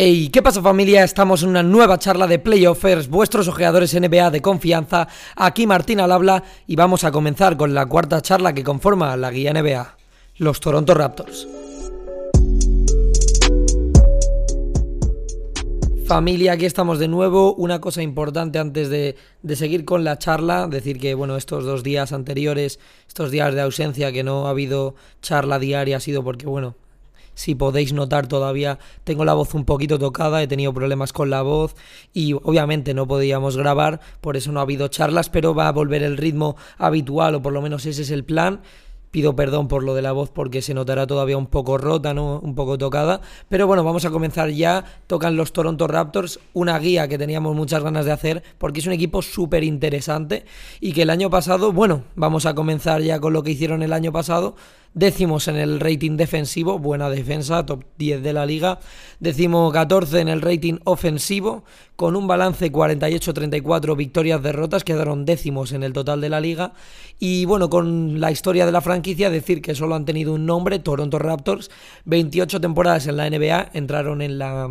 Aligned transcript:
Hey, 0.00 0.28
¿qué 0.32 0.42
pasa 0.42 0.62
familia? 0.62 1.02
Estamos 1.02 1.42
en 1.42 1.48
una 1.48 1.64
nueva 1.64 1.98
charla 1.98 2.28
de 2.28 2.38
Playoffers, 2.38 3.08
vuestros 3.08 3.48
ojeadores 3.48 4.00
NBA 4.00 4.30
de 4.30 4.40
confianza. 4.40 5.08
Aquí 5.34 5.66
Martín 5.66 5.98
al 5.98 6.12
habla 6.12 6.44
y 6.68 6.76
vamos 6.76 7.02
a 7.02 7.10
comenzar 7.10 7.56
con 7.56 7.74
la 7.74 7.84
cuarta 7.86 8.22
charla 8.22 8.52
que 8.52 8.62
conforma 8.62 9.16
la 9.16 9.32
guía 9.32 9.52
NBA, 9.52 9.96
los 10.36 10.60
Toronto 10.60 10.94
Raptors. 10.94 11.48
Familia, 16.06 16.52
aquí 16.52 16.64
estamos 16.64 17.00
de 17.00 17.08
nuevo. 17.08 17.56
Una 17.56 17.80
cosa 17.80 18.00
importante 18.00 18.60
antes 18.60 18.90
de, 18.90 19.16
de, 19.42 19.56
seguir 19.56 19.84
con 19.84 20.04
la 20.04 20.16
charla, 20.16 20.68
decir 20.68 21.00
que 21.00 21.14
bueno, 21.14 21.36
estos 21.36 21.64
dos 21.64 21.82
días 21.82 22.12
anteriores, 22.12 22.78
estos 23.08 23.32
días 23.32 23.52
de 23.52 23.62
ausencia 23.62 24.12
que 24.12 24.22
no 24.22 24.46
ha 24.46 24.50
habido 24.50 24.94
charla 25.22 25.58
diaria, 25.58 25.96
ha 25.96 26.00
sido 26.00 26.22
porque 26.22 26.46
bueno, 26.46 26.76
si 27.38 27.54
podéis 27.54 27.92
notar 27.92 28.26
todavía 28.26 28.80
tengo 29.04 29.24
la 29.24 29.32
voz 29.32 29.54
un 29.54 29.64
poquito 29.64 29.96
tocada, 29.96 30.42
he 30.42 30.48
tenido 30.48 30.74
problemas 30.74 31.12
con 31.12 31.30
la 31.30 31.42
voz 31.42 31.76
y 32.12 32.32
obviamente 32.32 32.94
no 32.94 33.06
podíamos 33.06 33.56
grabar, 33.56 34.00
por 34.20 34.36
eso 34.36 34.50
no 34.50 34.58
ha 34.58 34.64
habido 34.64 34.88
charlas, 34.88 35.30
pero 35.30 35.54
va 35.54 35.68
a 35.68 35.72
volver 35.72 36.02
el 36.02 36.16
ritmo 36.16 36.56
habitual 36.78 37.36
o 37.36 37.42
por 37.42 37.52
lo 37.52 37.62
menos 37.62 37.86
ese 37.86 38.02
es 38.02 38.10
el 38.10 38.24
plan. 38.24 38.60
Pido 39.12 39.34
perdón 39.34 39.68
por 39.68 39.84
lo 39.84 39.94
de 39.94 40.02
la 40.02 40.12
voz 40.12 40.30
porque 40.30 40.60
se 40.60 40.74
notará 40.74 41.06
todavía 41.06 41.38
un 41.38 41.46
poco 41.46 41.78
rota, 41.78 42.12
¿no? 42.12 42.40
Un 42.40 42.54
poco 42.54 42.76
tocada. 42.76 43.22
Pero 43.48 43.66
bueno, 43.66 43.82
vamos 43.82 44.04
a 44.04 44.10
comenzar 44.10 44.50
ya. 44.50 44.84
Tocan 45.06 45.34
los 45.34 45.52
Toronto 45.54 45.86
Raptors, 45.86 46.40
una 46.52 46.78
guía 46.78 47.08
que 47.08 47.16
teníamos 47.16 47.56
muchas 47.56 47.82
ganas 47.82 48.04
de 48.04 48.12
hacer 48.12 48.42
porque 48.58 48.80
es 48.80 48.86
un 48.86 48.92
equipo 48.92 49.22
súper 49.22 49.64
interesante 49.64 50.44
y 50.80 50.92
que 50.92 51.02
el 51.02 51.10
año 51.10 51.30
pasado, 51.30 51.72
bueno, 51.72 52.02
vamos 52.16 52.44
a 52.44 52.54
comenzar 52.54 53.00
ya 53.00 53.18
con 53.18 53.32
lo 53.32 53.42
que 53.42 53.52
hicieron 53.52 53.82
el 53.82 53.94
año 53.94 54.12
pasado 54.12 54.56
décimos 54.94 55.48
en 55.48 55.56
el 55.56 55.80
rating 55.80 56.16
defensivo, 56.16 56.78
buena 56.78 57.10
defensa, 57.10 57.64
top 57.64 57.84
10 57.98 58.22
de 58.22 58.32
la 58.32 58.46
liga, 58.46 58.80
décimo 59.20 59.70
14 59.70 60.20
en 60.20 60.28
el 60.28 60.40
rating 60.40 60.78
ofensivo, 60.84 61.64
con 61.96 62.16
un 62.16 62.26
balance 62.26 62.70
48-34 62.72 63.96
victorias-derrotas, 63.96 64.84
quedaron 64.84 65.24
décimos 65.24 65.72
en 65.72 65.82
el 65.82 65.92
total 65.92 66.20
de 66.20 66.28
la 66.28 66.40
liga, 66.40 66.72
y 67.18 67.44
bueno, 67.44 67.70
con 67.70 68.20
la 68.20 68.30
historia 68.30 68.66
de 68.66 68.72
la 68.72 68.80
franquicia, 68.80 69.30
decir 69.30 69.62
que 69.62 69.74
solo 69.74 69.94
han 69.94 70.04
tenido 70.04 70.32
un 70.34 70.46
nombre, 70.46 70.78
Toronto 70.78 71.18
Raptors, 71.18 71.70
28 72.04 72.60
temporadas 72.60 73.06
en 73.06 73.16
la 73.16 73.28
NBA, 73.28 73.70
entraron 73.74 74.22
en 74.22 74.38
la, 74.38 74.68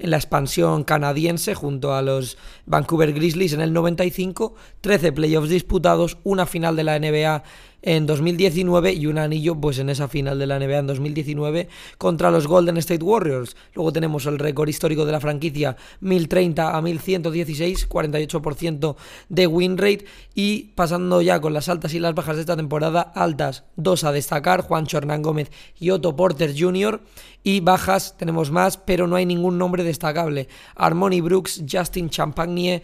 en 0.00 0.10
la 0.10 0.16
expansión 0.16 0.84
canadiense 0.84 1.54
junto 1.54 1.94
a 1.94 2.02
los 2.02 2.38
Vancouver 2.66 3.12
Grizzlies 3.12 3.52
en 3.52 3.60
el 3.60 3.72
95, 3.72 4.54
13 4.80 5.12
playoffs 5.12 5.48
disputados, 5.48 6.18
una 6.24 6.46
final 6.46 6.76
de 6.76 6.84
la 6.84 6.98
NBA 6.98 7.42
en 7.82 8.06
2019 8.06 8.92
y 8.92 9.06
un 9.06 9.18
anillo 9.18 9.54
pues 9.54 9.78
en 9.78 9.90
esa 9.90 10.08
final 10.08 10.38
de 10.38 10.46
la 10.46 10.58
NBA 10.58 10.78
en 10.78 10.86
2019 10.86 11.68
contra 11.98 12.30
los 12.30 12.46
Golden 12.46 12.76
State 12.76 13.02
Warriors. 13.02 13.56
Luego 13.74 13.92
tenemos 13.92 14.26
el 14.26 14.38
récord 14.38 14.68
histórico 14.68 15.04
de 15.06 15.12
la 15.12 15.20
franquicia 15.20 15.76
1030 16.00 16.76
a 16.76 16.82
1116, 16.82 17.88
48% 17.88 18.96
de 19.28 19.46
win 19.46 19.78
rate 19.78 20.04
y 20.34 20.70
pasando 20.74 21.22
ya 21.22 21.40
con 21.40 21.52
las 21.52 21.68
altas 21.68 21.94
y 21.94 21.98
las 21.98 22.14
bajas 22.14 22.36
de 22.36 22.42
esta 22.42 22.56
temporada, 22.56 23.00
altas 23.00 23.64
dos 23.76 24.04
a 24.04 24.12
destacar, 24.12 24.62
Juan 24.62 24.86
Hernán 24.90 25.22
Gómez 25.22 25.50
y 25.78 25.90
Otto 25.90 26.16
Porter 26.16 26.54
Jr. 26.56 27.00
y 27.42 27.60
bajas 27.60 28.16
tenemos 28.18 28.50
más, 28.50 28.76
pero 28.76 29.06
no 29.06 29.16
hay 29.16 29.26
ningún 29.26 29.58
nombre 29.58 29.84
destacable. 29.90 30.46
Armoni 30.76 31.20
Brooks, 31.20 31.60
Justin 31.64 32.08
Champagne, 32.10 32.80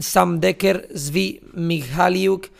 Sam 0.00 0.38
Decker, 0.40 0.86
Svi 0.94 1.40
Mikhaliuk, 1.54 2.50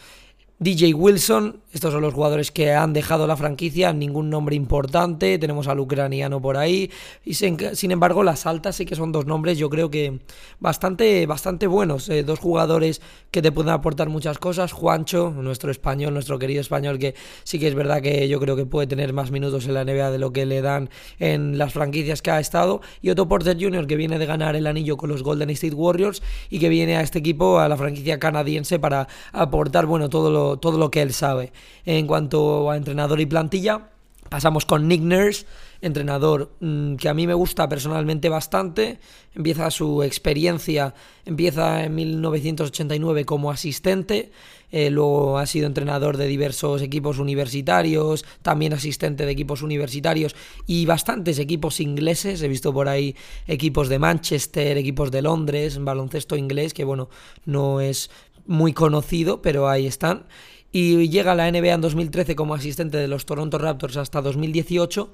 DJ 0.60 0.92
Wilson, 0.94 1.52
estos 1.72 1.92
son 1.92 2.02
los 2.02 2.14
jugadores 2.14 2.50
que 2.50 2.72
han 2.72 2.92
dejado 2.92 3.26
la 3.26 3.36
franquicia, 3.36 3.92
ningún 3.92 4.30
nombre 4.30 4.56
importante, 4.56 5.38
tenemos 5.38 5.68
al 5.68 5.80
ucraniano 5.80 6.40
por 6.40 6.56
ahí, 6.56 6.90
y 7.24 7.34
sin, 7.34 7.58
embargo 7.90 8.22
las 8.22 8.46
altas 8.46 8.76
sí 8.76 8.86
que 8.86 8.96
son 8.96 9.12
dos 9.12 9.26
nombres, 9.26 9.58
yo 9.58 9.68
creo 9.68 9.90
que 9.90 10.20
bastante, 10.60 11.26
bastante 11.26 11.66
buenos, 11.66 12.08
eh, 12.08 12.22
dos 12.22 12.38
jugadores 12.38 13.02
que 13.30 13.42
te 13.42 13.52
pueden 13.52 13.72
aportar 13.72 14.08
muchas 14.08 14.38
cosas, 14.38 14.72
Juancho, 14.72 15.30
nuestro 15.30 15.70
español, 15.70 16.14
nuestro 16.14 16.38
querido 16.38 16.60
español, 16.60 16.98
que 16.98 17.14
sí 17.44 17.58
que 17.58 17.68
es 17.68 17.74
verdad 17.74 18.00
que 18.00 18.28
yo 18.28 18.40
creo 18.40 18.56
que 18.56 18.64
puede 18.64 18.86
tener 18.86 19.12
más 19.12 19.30
minutos 19.30 19.66
en 19.66 19.74
la 19.74 19.84
NBA 19.84 20.10
de 20.10 20.18
lo 20.18 20.32
que 20.32 20.46
le 20.46 20.62
dan 20.62 20.88
en 21.18 21.58
las 21.58 21.72
franquicias 21.72 22.22
que 22.22 22.30
ha 22.30 22.40
estado, 22.40 22.80
y 23.02 23.10
Otto 23.10 23.28
Porter 23.28 23.56
Jr., 23.60 23.86
que 23.86 23.96
viene 23.96 24.18
de 24.18 24.26
ganar 24.26 24.56
el 24.56 24.66
anillo 24.66 24.96
con 24.96 25.10
los 25.10 25.22
Golden 25.22 25.50
State 25.50 25.74
Warriors, 25.74 26.22
y 26.48 26.58
que 26.58 26.68
viene 26.68 26.96
a 26.96 27.02
este 27.02 27.18
equipo, 27.18 27.58
a 27.58 27.68
la 27.68 27.76
franquicia 27.76 28.18
canadiense, 28.18 28.78
para 28.78 29.08
aportar, 29.32 29.86
bueno, 29.86 30.08
todo 30.08 30.30
lo 30.30 30.56
todo 30.56 30.78
lo 30.78 30.90
que 30.90 31.02
él 31.02 31.12
sabe. 31.12 31.52
En 31.84 32.06
cuanto 32.06 32.70
a 32.70 32.76
entrenador 32.76 33.20
y 33.20 33.26
plantilla, 33.26 33.90
pasamos 34.28 34.66
con 34.66 34.88
Nick 34.88 35.02
Nurse, 35.02 35.46
entrenador 35.80 36.52
mm, 36.60 36.96
que 36.96 37.08
a 37.08 37.14
mí 37.14 37.26
me 37.26 37.34
gusta 37.34 37.68
personalmente 37.68 38.28
bastante. 38.28 38.98
Empieza 39.34 39.70
su 39.70 40.02
experiencia, 40.02 40.94
empieza 41.24 41.84
en 41.84 41.94
1989 41.94 43.24
como 43.24 43.50
asistente, 43.50 44.30
eh, 44.70 44.90
luego 44.90 45.38
ha 45.38 45.46
sido 45.46 45.66
entrenador 45.66 46.16
de 46.16 46.26
diversos 46.26 46.82
equipos 46.82 47.18
universitarios, 47.18 48.24
también 48.42 48.74
asistente 48.74 49.24
de 49.24 49.32
equipos 49.32 49.62
universitarios 49.62 50.36
y 50.66 50.84
bastantes 50.84 51.38
equipos 51.38 51.80
ingleses. 51.80 52.42
He 52.42 52.48
visto 52.48 52.72
por 52.72 52.88
ahí 52.88 53.16
equipos 53.46 53.88
de 53.88 53.98
Manchester, 53.98 54.76
equipos 54.76 55.10
de 55.10 55.22
Londres, 55.22 55.82
baloncesto 55.82 56.36
inglés, 56.36 56.74
que 56.74 56.84
bueno, 56.84 57.08
no 57.46 57.80
es 57.80 58.10
muy 58.46 58.72
conocido, 58.72 59.40
pero 59.40 59.68
ahí 59.68 59.86
están. 59.86 60.26
Y 60.70 61.08
llega 61.08 61.32
a 61.32 61.34
la 61.34 61.50
NBA 61.50 61.74
en 61.74 61.80
2013 61.80 62.36
como 62.36 62.54
asistente 62.54 62.98
de 62.98 63.08
los 63.08 63.24
Toronto 63.24 63.58
Raptors 63.58 63.96
hasta 63.96 64.20
2018 64.20 65.10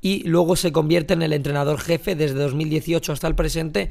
y 0.00 0.24
luego 0.24 0.56
se 0.56 0.72
convierte 0.72 1.14
en 1.14 1.22
el 1.22 1.32
entrenador 1.32 1.80
jefe 1.80 2.14
desde 2.16 2.34
2018 2.34 3.12
hasta 3.12 3.28
el 3.28 3.34
presente 3.34 3.90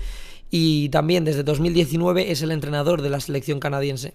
y 0.52 0.90
también 0.90 1.24
desde 1.24 1.44
2019 1.44 2.32
es 2.32 2.42
el 2.42 2.52
entrenador 2.52 3.02
de 3.02 3.10
la 3.10 3.22
selección 3.22 3.60
canadiense. 3.60 4.14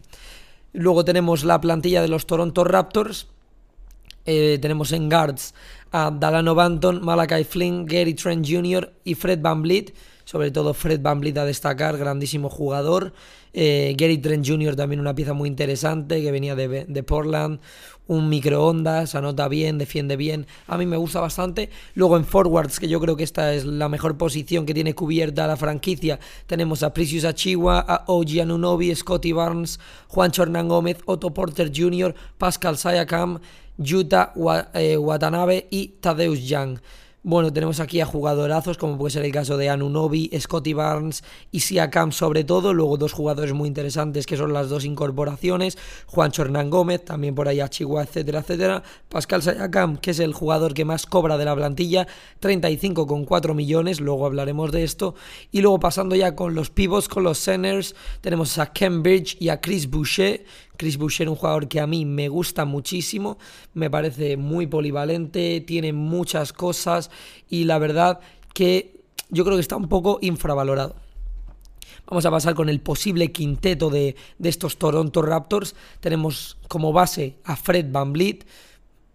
Luego 0.73 1.05
tenemos 1.05 1.45
la 1.45 1.61
plantilla 1.61 2.03
de 2.03 2.09
los 2.09 2.27
Toronto 2.27 2.63
Raptors. 2.63 3.29
Eh, 4.27 4.59
tenemos 4.61 4.93
en 4.93 5.09
guards 5.09 5.55
a 5.93 6.11
Dalano 6.11 6.55
Banton, 6.55 7.03
Malachi 7.03 7.45
Flynn, 7.45 7.87
Gary 7.87 8.13
Trent 8.13 8.47
Jr. 8.47 8.93
y 9.05 9.15
Fred 9.15 9.41
Van 9.41 9.63
Vliet 9.63 9.95
sobre 10.27 10.51
todo 10.51 10.75
Fred 10.75 11.01
Van 11.01 11.23
a 11.39 11.45
destacar, 11.45 11.97
grandísimo 11.97 12.51
jugador. 12.51 13.13
Eh, 13.53 13.95
Gary 13.97 14.19
Trent 14.19 14.47
Jr. 14.47 14.75
también 14.75 15.01
una 15.01 15.15
pieza 15.15 15.33
muy 15.33 15.49
interesante 15.49 16.21
que 16.21 16.31
venía 16.33 16.57
de, 16.57 16.85
de 16.85 17.03
Portland, 17.05 17.61
un 18.09 18.29
microondas, 18.29 19.15
anota 19.15 19.47
bien, 19.47 19.79
defiende 19.79 20.17
bien. 20.17 20.49
A 20.67 20.77
mí 20.77 20.85
me 20.85 20.97
gusta 20.97 21.21
bastante. 21.21 21.71
Luego 21.95 22.17
en 22.17 22.25
forwards, 22.25 22.81
que 22.81 22.89
yo 22.89 23.01
creo 23.01 23.17
que 23.17 23.23
esta 23.23 23.55
es 23.55 23.65
la 23.65 23.89
mejor 23.89 24.19
posición 24.19 24.67
que 24.67 24.75
tiene 24.75 24.95
cubierta 24.95 25.47
la 25.47 25.57
franquicia, 25.57 26.19
tenemos 26.47 26.83
a 26.83 26.93
Precious 26.93 27.25
Achiwa, 27.25 27.79
a 27.79 28.05
Oji 28.09 28.41
Anunobi, 28.41 28.95
Scotty 28.95 29.31
Barnes, 29.31 29.79
Juan 30.09 30.33
Hernán 30.37 30.69
Gómez, 30.69 30.99
Otto 31.07 31.33
Porter 31.33 31.71
Jr., 31.75 32.15
Pascal 32.37 32.77
Sayakam, 32.77 33.39
Yuta 33.79 34.33
eh, 34.75 34.97
Watanabe 34.97 35.69
y 35.71 35.89
Tadeusz 36.01 36.41
Young. 36.41 36.81
Bueno, 37.29 37.53
tenemos 37.53 37.81
aquí 37.81 38.01
a 38.01 38.07
jugadorazos, 38.07 38.79
como 38.79 38.97
puede 38.97 39.11
ser 39.11 39.25
el 39.25 39.33
caso 39.33 39.57
de 39.57 39.69
Anunobi, 39.69 40.31
Scotty 40.39 40.75
Barnes 40.75 41.25
y 41.51 41.59
Siakam 41.59 42.13
sobre 42.13 42.45
todo. 42.45 42.73
Luego 42.73 42.99
dos 42.99 43.13
jugadores 43.13 43.53
muy 43.53 43.67
interesantes 43.67 44.27
que 44.27 44.37
son 44.37 44.53
las 44.53 44.69
dos 44.69 44.85
incorporaciones. 44.85 45.77
Juancho 46.07 46.43
Hernán 46.43 46.71
Gómez, 46.71 47.05
también 47.05 47.35
por 47.35 47.49
ahí 47.49 47.59
a 47.59 47.69
Chihuahua, 47.69 48.05
etcétera, 48.05 48.39
etcétera. 48.39 48.85
Pascal 49.09 49.43
Siakam, 49.43 49.97
que 49.97 50.13
es 50.13 50.21
el 50.21 50.35
jugador 50.35 50.73
que 50.73 50.85
más 50.85 51.05
cobra 51.05 51.37
de 51.37 51.47
la 51.47 51.57
plantilla, 51.57 52.07
35,4 52.41 53.55
millones, 53.57 54.01
luego 54.01 54.25
hablaremos 54.25 54.71
de 54.71 54.85
esto. 54.85 55.17
Y 55.51 55.63
luego 55.63 55.81
pasando 55.81 56.15
ya 56.15 56.37
con 56.37 56.55
los 56.55 56.71
pivots, 56.71 57.09
con 57.09 57.25
los 57.25 57.39
centers, 57.39 57.97
tenemos 58.21 58.57
a 58.59 58.73
Cambridge 58.73 59.37
y 59.41 59.49
a 59.49 59.61
Chris 59.61 59.91
Boucher, 59.91 60.45
Chris 60.77 60.97
Boucher, 60.97 61.29
un 61.29 61.37
jugador 61.37 61.69
que 61.69 61.81
a 61.81 61.87
mí 61.87 62.05
me 62.05 62.29
gusta 62.29 62.65
muchísimo, 62.65 63.39
me 63.75 63.91
parece 63.91 64.37
muy 64.37 64.67
polivalente, 64.67 65.61
tiene 65.61 65.93
muchas 65.93 66.53
cosas 66.53 67.11
y 67.49 67.65
la 67.65 67.79
verdad 67.79 68.21
que 68.55 69.01
yo 69.31 69.45
creo 69.45 69.57
que 69.57 69.63
está 69.63 69.77
un 69.77 69.89
poco 69.89 70.19
infravalorado. 70.23 70.97
Vamos 72.07 72.25
a 72.25 72.31
pasar 72.31 72.55
con 72.55 72.69
el 72.69 72.81
posible 72.81 73.33
quinteto 73.33 73.91
de, 73.91 74.15
de 74.39 74.49
estos 74.49 74.77
Toronto 74.77 75.23
Raptors. 75.23 75.75
Tenemos 76.01 76.57
como 76.69 76.93
base 76.93 77.37
a 77.45 77.57
Fred 77.57 77.87
Van 77.91 78.13
Vliet, 78.13 78.47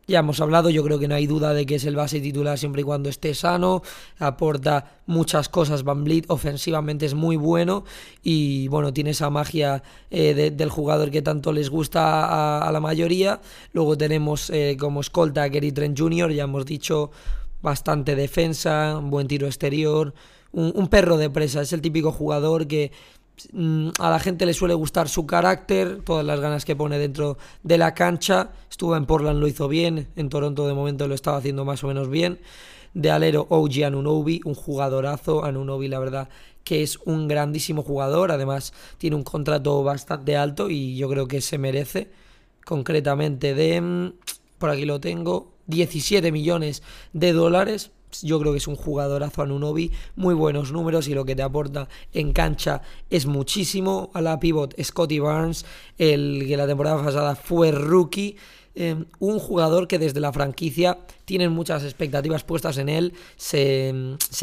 ya 0.07 0.19
hemos 0.19 0.41
hablado, 0.41 0.69
yo 0.69 0.83
creo 0.83 0.99
que 0.99 1.07
no 1.07 1.15
hay 1.15 1.27
duda 1.27 1.53
de 1.53 1.65
que 1.65 1.75
es 1.75 1.85
el 1.85 1.95
base 1.95 2.19
titular 2.19 2.57
siempre 2.57 2.81
y 2.81 2.83
cuando 2.83 3.09
esté 3.09 3.33
sano, 3.33 3.81
aporta 4.19 4.99
muchas 5.05 5.47
cosas 5.47 5.83
Van 5.83 6.03
Vliet, 6.03 6.25
ofensivamente 6.27 7.05
es 7.05 7.13
muy 7.13 7.35
bueno 7.35 7.85
y 8.23 8.67
bueno, 8.67 8.93
tiene 8.93 9.11
esa 9.11 9.29
magia 9.29 9.83
eh, 10.09 10.51
del 10.51 10.69
jugador 10.69 11.11
que 11.11 11.21
tanto 11.21 11.53
les 11.53 11.69
gusta 11.69 12.67
a, 12.67 12.71
la 12.71 12.79
mayoría. 12.79 13.41
Luego 13.73 13.97
tenemos 13.97 14.49
eh, 14.49 14.75
como 14.79 15.01
escolta 15.01 15.43
a 15.43 15.49
Gary 15.49 15.71
Trent 15.71 15.97
Jr., 15.97 16.31
ya 16.31 16.43
hemos 16.43 16.65
dicho, 16.65 17.11
bastante 17.61 18.15
defensa, 18.15 18.99
buen 19.01 19.27
tiro 19.27 19.47
exterior, 19.47 20.13
un 20.53 20.87
perro 20.89 21.15
de 21.15 21.29
presa, 21.29 21.61
es 21.61 21.71
el 21.71 21.79
típico 21.79 22.11
jugador 22.11 22.67
que 22.67 22.91
a 23.99 24.09
la 24.09 24.19
gente 24.19 24.45
le 24.45 24.53
suele 24.53 24.73
gustar 24.73 25.09
su 25.09 25.25
carácter, 25.25 26.01
todas 26.03 26.25
las 26.25 26.39
ganas 26.39 26.65
que 26.65 26.75
pone 26.75 26.97
dentro 26.99 27.37
de 27.63 27.77
la 27.77 27.93
cancha. 27.93 28.51
Estuvo 28.69 28.95
en 28.95 29.05
Portland, 29.05 29.39
lo 29.39 29.47
hizo 29.47 29.67
bien. 29.67 30.07
En 30.15 30.29
Toronto, 30.29 30.67
de 30.67 30.73
momento, 30.73 31.07
lo 31.07 31.15
estaba 31.15 31.37
haciendo 31.37 31.65
más 31.65 31.83
o 31.83 31.87
menos 31.87 32.09
bien. 32.09 32.39
de 32.93 33.09
alero 33.09 33.47
OG 33.49 33.85
Anunobi, 33.85 34.41
un 34.43 34.53
jugadorazo. 34.53 35.45
Anunobi, 35.45 35.87
la 35.87 35.99
verdad, 35.99 36.29
que 36.63 36.83
es 36.83 36.97
un 37.05 37.27
grandísimo 37.27 37.83
jugador. 37.83 38.31
Además, 38.31 38.73
tiene 38.97 39.15
un 39.15 39.23
contrato 39.23 39.83
bastante 39.83 40.35
alto 40.35 40.69
y 40.69 40.97
yo 40.97 41.09
creo 41.09 41.27
que 41.27 41.41
se 41.41 41.57
merece. 41.57 42.11
Concretamente 42.65 43.55
de. 43.55 43.81
Mm, 43.81 44.13
por 44.59 44.69
aquí 44.69 44.85
lo 44.85 44.99
tengo. 44.99 45.53
17 45.67 46.31
millones 46.31 46.83
de 47.13 47.33
dólares. 47.33 47.91
Yo 48.21 48.39
creo 48.39 48.51
que 48.51 48.57
es 48.57 48.67
un 48.67 48.75
jugadorazo 48.75 49.41
Anunobi, 49.41 49.91
muy 50.15 50.33
buenos 50.33 50.71
números 50.71 51.07
y 51.07 51.13
lo 51.13 51.25
que 51.25 51.35
te 51.35 51.41
aporta 51.41 51.87
en 52.13 52.33
cancha 52.33 52.81
es 53.09 53.25
muchísimo. 53.25 54.11
A 54.13 54.21
la 54.21 54.39
pivot 54.39 54.79
Scotty 54.81 55.19
Barnes, 55.19 55.65
el 55.97 56.45
que 56.47 56.57
la 56.57 56.67
temporada 56.67 57.03
pasada 57.03 57.35
fue 57.35 57.71
rookie. 57.71 58.35
Em, 58.73 59.05
un 59.19 59.37
jugador 59.37 59.85
que 59.85 59.99
desde 59.99 60.21
la 60.21 60.31
franquicia 60.31 60.97
tienen 61.25 61.51
muchas 61.51 61.83
expectativas 61.83 62.45
puestas 62.45 62.77
en 62.77 62.87
él, 62.87 63.13
se, 63.35 63.91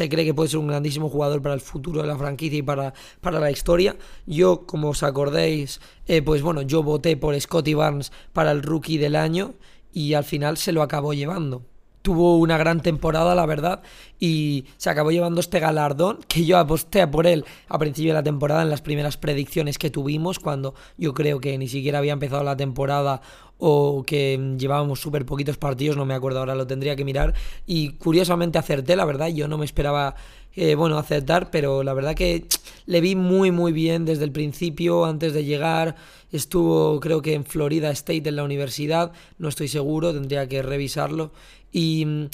cree 0.07 0.23
que 0.23 0.35
puede 0.35 0.49
ser 0.49 0.59
un 0.59 0.67
grandísimo 0.67 1.09
jugador 1.09 1.41
para 1.41 1.55
el 1.55 1.61
futuro 1.61 2.01
de 2.03 2.07
la 2.07 2.15
franquicia 2.15 2.59
y 2.59 2.61
para, 2.61 2.93
para 3.21 3.39
la 3.39 3.49
historia. 3.49 3.95
Yo, 4.27 4.67
como 4.67 4.89
os 4.89 5.01
acordéis, 5.01 5.81
eh, 6.07 6.21
pues 6.21 6.43
bueno, 6.43 6.61
yo 6.61 6.83
voté 6.83 7.17
por 7.17 7.39
Scotty 7.39 7.73
Barnes 7.73 8.11
para 8.31 8.51
el 8.51 8.61
rookie 8.61 8.99
del 8.99 9.15
año 9.15 9.55
y 9.91 10.13
al 10.13 10.23
final 10.23 10.57
se 10.57 10.73
lo 10.73 10.83
acabó 10.83 11.13
llevando 11.13 11.63
tuvo 12.01 12.37
una 12.37 12.57
gran 12.57 12.81
temporada, 12.81 13.35
la 13.35 13.45
verdad, 13.45 13.81
y 14.19 14.65
se 14.77 14.89
acabó 14.89 15.11
llevando 15.11 15.39
este 15.39 15.59
galardón, 15.59 16.19
que 16.27 16.45
yo 16.45 16.57
aposté 16.57 17.07
por 17.07 17.27
él 17.27 17.45
a 17.67 17.77
principio 17.77 18.11
de 18.11 18.15
la 18.15 18.23
temporada 18.23 18.61
en 18.63 18.69
las 18.69 18.81
primeras 18.81 19.17
predicciones 19.17 19.77
que 19.77 19.89
tuvimos, 19.89 20.39
cuando 20.39 20.75
yo 20.97 21.13
creo 21.13 21.39
que 21.39 21.57
ni 21.57 21.67
siquiera 21.67 21.99
había 21.99 22.13
empezado 22.13 22.43
la 22.43 22.57
temporada 22.57 23.21
o 23.57 24.03
que 24.03 24.55
llevábamos 24.57 25.01
súper 25.01 25.25
poquitos 25.25 25.57
partidos, 25.57 25.97
no 25.97 26.05
me 26.05 26.13
acuerdo 26.13 26.39
ahora, 26.39 26.55
lo 26.55 26.65
tendría 26.65 26.95
que 26.95 27.03
mirar, 27.03 27.33
y 27.65 27.89
curiosamente 27.93 28.57
acerté, 28.57 28.95
la 28.95 29.05
verdad, 29.05 29.27
yo 29.27 29.49
no 29.49 29.57
me 29.57 29.65
esperaba, 29.65 30.15
eh, 30.55 30.75
bueno, 30.75 30.97
acertar, 30.97 31.51
pero 31.51 31.83
la 31.83 31.93
verdad 31.93 32.15
que 32.15 32.45
le 32.85 33.01
vi 33.01 33.15
muy, 33.15 33.51
muy 33.51 33.73
bien 33.73 34.05
desde 34.05 34.23
el 34.23 34.31
principio, 34.31 35.03
antes 35.03 35.33
de 35.33 35.43
llegar, 35.43 35.95
estuvo 36.31 37.01
creo 37.01 37.21
que 37.21 37.33
en 37.33 37.43
Florida 37.43 37.91
State 37.91 38.29
en 38.29 38.37
la 38.37 38.43
universidad, 38.43 39.11
no 39.37 39.49
estoy 39.49 39.67
seguro, 39.67 40.13
tendría 40.13 40.47
que 40.47 40.61
revisarlo, 40.61 41.31
y 41.71 42.05
mm, 42.05 42.25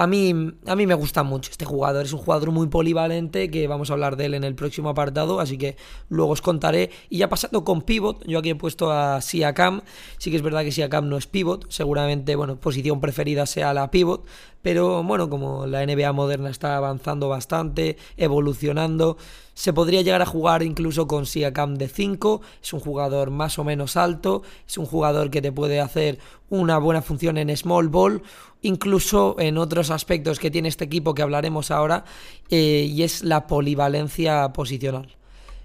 a 0.00 0.06
mí, 0.06 0.32
a 0.66 0.76
mí 0.76 0.86
me 0.86 0.94
gusta 0.94 1.22
mucho 1.22 1.50
este 1.50 1.66
jugador, 1.66 2.06
es 2.06 2.14
un 2.14 2.20
jugador 2.20 2.52
muy 2.52 2.68
polivalente 2.68 3.50
que 3.50 3.68
vamos 3.68 3.90
a 3.90 3.92
hablar 3.92 4.16
de 4.16 4.24
él 4.24 4.34
en 4.34 4.44
el 4.44 4.54
próximo 4.54 4.88
apartado, 4.88 5.40
así 5.40 5.58
que 5.58 5.76
luego 6.08 6.32
os 6.32 6.40
contaré. 6.40 6.90
Y 7.10 7.18
ya 7.18 7.28
pasando 7.28 7.64
con 7.64 7.82
pivot, 7.82 8.26
yo 8.26 8.38
aquí 8.38 8.48
he 8.48 8.54
puesto 8.54 8.90
a 8.90 9.20
Siakam, 9.20 9.82
sí 10.16 10.30
que 10.30 10.38
es 10.38 10.42
verdad 10.42 10.62
que 10.62 10.72
Siakam 10.72 11.10
no 11.10 11.18
es 11.18 11.26
pivot, 11.26 11.70
seguramente, 11.70 12.34
bueno, 12.34 12.56
posición 12.56 12.98
preferida 13.02 13.44
sea 13.44 13.74
la 13.74 13.90
pivot, 13.90 14.26
pero 14.62 15.02
bueno, 15.02 15.28
como 15.28 15.66
la 15.66 15.84
NBA 15.84 16.12
moderna 16.14 16.48
está 16.48 16.78
avanzando 16.78 17.28
bastante, 17.28 17.98
evolucionando, 18.16 19.18
se 19.60 19.74
podría 19.74 20.00
llegar 20.00 20.22
a 20.22 20.26
jugar 20.26 20.62
incluso 20.62 21.06
con 21.06 21.26
Siakam 21.26 21.74
de 21.74 21.86
5, 21.86 22.40
es 22.62 22.72
un 22.72 22.80
jugador 22.80 23.30
más 23.30 23.58
o 23.58 23.64
menos 23.64 23.98
alto, 23.98 24.42
es 24.66 24.78
un 24.78 24.86
jugador 24.86 25.30
que 25.30 25.42
te 25.42 25.52
puede 25.52 25.80
hacer 25.80 26.18
una 26.48 26.78
buena 26.78 27.02
función 27.02 27.36
en 27.36 27.54
small 27.54 27.88
ball, 27.88 28.22
incluso 28.62 29.36
en 29.38 29.58
otros 29.58 29.90
aspectos 29.90 30.38
que 30.38 30.50
tiene 30.50 30.70
este 30.70 30.86
equipo 30.86 31.12
que 31.12 31.20
hablaremos 31.20 31.70
ahora, 31.70 32.06
eh, 32.48 32.88
y 32.90 33.02
es 33.02 33.22
la 33.22 33.46
polivalencia 33.46 34.50
posicional. 34.54 35.14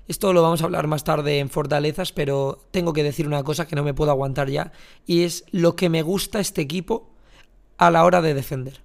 Esto 0.09 0.33
lo 0.33 0.41
vamos 0.41 0.61
a 0.61 0.65
hablar 0.65 0.87
más 0.87 1.05
tarde 1.05 1.39
en 1.39 1.49
fortalezas, 1.49 2.11
pero 2.11 2.59
tengo 2.71 2.91
que 2.91 3.01
decir 3.01 3.25
una 3.25 3.43
cosa 3.43 3.65
que 3.65 3.77
no 3.77 3.83
me 3.83 3.93
puedo 3.93 4.11
aguantar 4.11 4.49
ya, 4.49 4.73
y 5.05 5.23
es 5.23 5.45
lo 5.51 5.77
que 5.77 5.87
me 5.87 6.01
gusta 6.01 6.41
este 6.41 6.59
equipo 6.59 7.11
a 7.77 7.89
la 7.91 8.03
hora 8.03 8.21
de 8.21 8.33
defender. 8.33 8.81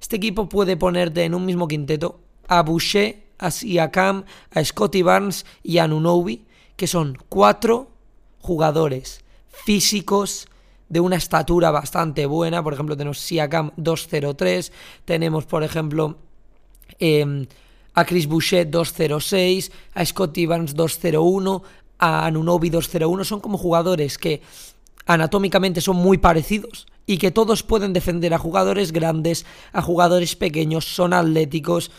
Este 0.00 0.14
equipo 0.14 0.48
puede 0.48 0.76
ponerte 0.76 1.24
en 1.24 1.34
un 1.34 1.46
mismo 1.46 1.66
quinteto 1.66 2.20
a 2.46 2.62
Boucher, 2.62 3.31
a 3.42 3.50
Siakam, 3.50 4.24
a 4.50 4.64
Scotty 4.64 5.02
Barnes 5.02 5.44
y 5.62 5.78
a 5.78 5.88
Nunobi, 5.88 6.44
que 6.76 6.86
son 6.86 7.18
cuatro 7.28 7.90
jugadores 8.40 9.24
físicos, 9.48 10.48
de 10.92 11.00
una 11.00 11.16
estatura 11.16 11.70
bastante 11.70 12.26
buena. 12.26 12.62
Por 12.62 12.74
ejemplo, 12.74 12.94
tenemos 12.94 13.18
Siakam 13.18 13.70
203, 13.78 14.70
tenemos, 15.06 15.46
por 15.46 15.62
ejemplo, 15.62 16.18
em, 16.98 17.46
a 17.94 18.04
Chris 18.04 18.26
Boucher 18.26 18.70
206, 18.70 19.72
a 19.94 20.04
Scotty 20.04 20.44
Barnes 20.44 20.74
201, 20.74 21.62
a 21.98 22.26
Anunobi 22.26 22.68
201. 22.68 23.24
Son 23.24 23.40
como 23.40 23.56
jugadores 23.56 24.18
que 24.18 24.42
anatómicamente 25.06 25.80
son 25.80 25.96
muy 25.96 26.18
parecidos 26.18 26.86
y 27.06 27.16
que 27.16 27.30
todos 27.30 27.62
pueden 27.62 27.94
defender 27.94 28.34
a 28.34 28.38
jugadores 28.38 28.92
grandes, 28.92 29.46
a 29.72 29.80
jugadores 29.80 30.36
pequeños, 30.36 30.84
son 30.84 31.14
atléticos. 31.14 31.90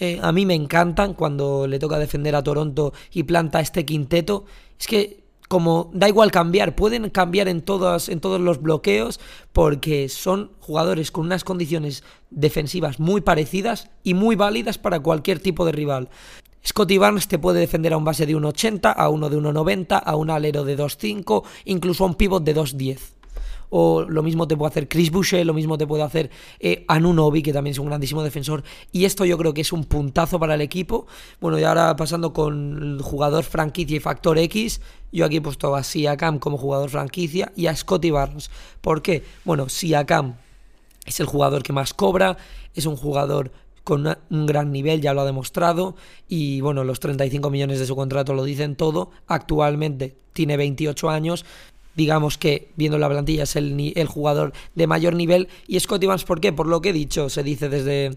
Eh, 0.00 0.18
a 0.22 0.32
mí 0.32 0.46
me 0.46 0.54
encantan 0.54 1.12
cuando 1.12 1.66
le 1.66 1.78
toca 1.78 1.98
defender 1.98 2.34
a 2.34 2.42
Toronto 2.42 2.94
y 3.12 3.22
planta 3.24 3.60
este 3.60 3.84
quinteto. 3.84 4.46
Es 4.78 4.86
que 4.86 5.20
como 5.46 5.90
da 5.92 6.08
igual 6.08 6.30
cambiar, 6.30 6.76
pueden 6.76 7.10
cambiar 7.10 7.48
en, 7.48 7.60
todos, 7.60 8.08
en 8.08 8.20
todos 8.20 8.40
los 8.40 8.62
bloqueos 8.62 9.20
porque 9.52 10.08
son 10.08 10.52
jugadores 10.60 11.10
con 11.10 11.26
unas 11.26 11.44
condiciones 11.44 12.04
defensivas 12.30 13.00
muy 13.00 13.20
parecidas 13.20 13.90
y 14.04 14.14
muy 14.14 14.36
válidas 14.36 14.78
para 14.78 15.00
cualquier 15.00 15.40
tipo 15.40 15.66
de 15.66 15.72
rival. 15.72 16.08
Scotty 16.64 16.98
Barnes 16.98 17.26
te 17.26 17.38
puede 17.38 17.58
defender 17.58 17.92
a 17.92 17.96
un 17.96 18.04
base 18.04 18.26
de 18.26 18.36
1,80, 18.36 18.94
a 18.96 19.08
uno 19.08 19.28
de 19.28 19.38
1,90, 19.38 20.00
a 20.04 20.16
un 20.16 20.30
alero 20.30 20.64
de 20.64 20.78
2,5, 20.78 21.42
incluso 21.64 22.04
a 22.04 22.06
un 22.06 22.14
pivot 22.14 22.44
de 22.44 22.54
2,10 22.54 23.19
o 23.70 24.02
lo 24.02 24.22
mismo 24.22 24.46
te 24.46 24.56
puede 24.56 24.70
hacer 24.70 24.88
Chris 24.88 25.10
Boucher, 25.10 25.46
lo 25.46 25.54
mismo 25.54 25.78
te 25.78 25.86
puede 25.86 26.02
hacer 26.02 26.30
eh, 26.58 26.84
Anunobi, 26.88 27.42
que 27.42 27.52
también 27.52 27.72
es 27.72 27.78
un 27.78 27.86
grandísimo 27.86 28.22
defensor, 28.22 28.62
y 28.92 29.04
esto 29.04 29.24
yo 29.24 29.38
creo 29.38 29.54
que 29.54 29.62
es 29.62 29.72
un 29.72 29.84
puntazo 29.84 30.38
para 30.38 30.54
el 30.54 30.60
equipo. 30.60 31.06
Bueno, 31.40 31.58
y 31.58 31.64
ahora 31.64 31.96
pasando 31.96 32.32
con 32.32 32.82
el 32.82 33.02
jugador 33.02 33.44
franquicia 33.44 33.96
y 33.96 34.00
factor 34.00 34.38
X, 34.38 34.80
yo 35.12 35.24
aquí 35.24 35.36
he 35.36 35.40
puesto 35.40 35.74
a 35.74 35.82
Siakam 35.82 36.38
como 36.38 36.58
jugador 36.58 36.90
franquicia 36.90 37.52
y 37.56 37.66
a 37.66 37.74
Scotty 37.74 38.10
Barnes. 38.10 38.50
¿Por 38.80 39.02
qué? 39.02 39.24
Bueno, 39.44 39.68
Siakam 39.68 40.34
es 41.06 41.20
el 41.20 41.26
jugador 41.26 41.62
que 41.62 41.72
más 41.72 41.94
cobra, 41.94 42.36
es 42.74 42.86
un 42.86 42.96
jugador 42.96 43.50
con 43.84 44.06
un 44.30 44.46
gran 44.46 44.72
nivel, 44.72 45.00
ya 45.00 45.14
lo 45.14 45.22
ha 45.22 45.24
demostrado, 45.24 45.96
y 46.28 46.60
bueno, 46.60 46.84
los 46.84 47.00
35 47.00 47.50
millones 47.50 47.78
de 47.78 47.86
su 47.86 47.96
contrato 47.96 48.34
lo 48.34 48.44
dicen 48.44 48.76
todo. 48.76 49.10
Actualmente 49.26 50.16
tiene 50.32 50.56
28 50.56 51.10
años, 51.10 51.44
digamos 51.94 52.38
que 52.38 52.70
viendo 52.76 52.98
la 52.98 53.08
plantilla 53.08 53.44
es 53.44 53.56
el, 53.56 53.92
el 53.94 54.06
jugador 54.06 54.52
de 54.74 54.86
mayor 54.86 55.14
nivel. 55.14 55.48
Y 55.66 55.78
Scotty 55.78 56.06
Barnes, 56.06 56.24
¿por 56.24 56.40
qué? 56.40 56.52
Por 56.52 56.66
lo 56.66 56.80
que 56.80 56.90
he 56.90 56.92
dicho, 56.92 57.28
se 57.28 57.42
dice 57.42 57.68
desde, 57.68 58.16